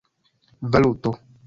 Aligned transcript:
valuto 0.71 1.11